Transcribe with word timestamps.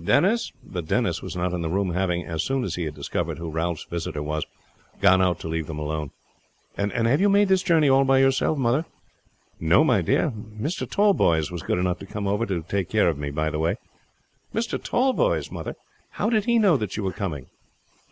Denis!" 0.00 0.52
But 0.64 0.86
Denis 0.86 1.20
was 1.20 1.34
not 1.34 1.52
in 1.52 1.62
the 1.62 1.68
room, 1.68 1.94
having, 1.94 2.24
as 2.24 2.44
soon 2.44 2.62
as 2.62 2.76
he 2.76 2.84
had 2.84 2.94
discovered 2.94 3.38
who 3.38 3.50
Ralph's 3.50 3.82
visitor 3.82 4.22
was, 4.22 4.46
gone 5.00 5.20
out 5.20 5.40
to 5.40 5.48
leave 5.48 5.66
them 5.66 5.80
alone. 5.80 6.12
"And 6.78 6.92
have 6.92 7.20
you 7.20 7.28
made 7.28 7.48
this 7.48 7.64
journey 7.64 7.88
all 7.88 8.04
by 8.04 8.20
yourself, 8.20 8.56
mother?" 8.56 8.84
"No, 9.58 9.82
my 9.82 10.00
dear. 10.00 10.30
Mr. 10.30 10.88
Tallboys 10.88 11.50
was 11.50 11.64
good 11.64 11.80
enough 11.80 11.98
to 11.98 12.06
come 12.06 12.28
over 12.28 12.46
to 12.46 12.62
take 12.62 12.88
care 12.88 13.08
of 13.08 13.18
me 13.18 13.32
by 13.32 13.50
the 13.50 13.58
way." 13.58 13.78
"Mr. 14.54 14.80
Tallboys, 14.80 15.50
mother! 15.50 15.74
How 16.10 16.30
did 16.30 16.44
he 16.44 16.60
know 16.60 16.76
that 16.76 16.96
you 16.96 17.02
were 17.02 17.10
coming?" 17.10 17.46